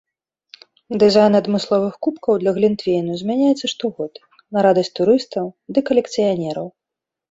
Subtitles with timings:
[1.03, 4.13] Дызайн адмысловых кубкаў для глінтвейну змяняецца штогод,
[4.53, 5.45] на радасць турыстаў
[5.77, 6.67] ды калекцыянераў.